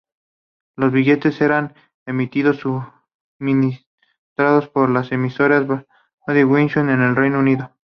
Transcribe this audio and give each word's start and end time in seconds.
Los 0.75 0.91
billetes 0.91 1.41
eran 1.41 1.75
emitidos 2.07 2.57
y 2.57 2.59
suministrados 3.37 4.67
por 4.73 4.89
las 4.89 5.11
emisoras 5.11 5.67
Bradbury 5.67 6.43
Wilkinson 6.43 6.87
del 6.87 7.15
Reino 7.15 7.37
Unido. 7.37 7.71